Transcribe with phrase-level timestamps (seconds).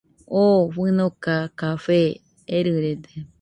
[0.41, 1.99] Oo fɨnoka café
[2.57, 3.11] erɨrede